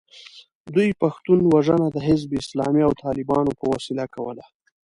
دوی 0.73 0.89
پښتون 1.01 1.39
وژنه 1.53 1.87
د 1.91 1.97
حزب 2.07 2.29
اسلامي 2.41 2.81
او 2.87 2.93
طالبانو 3.05 3.51
په 3.59 3.65
وسیله 3.73 4.05
کوله. 4.15 4.45